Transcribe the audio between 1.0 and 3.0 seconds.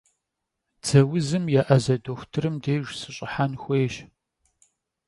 vuzım yê'eze doxutırım dêjj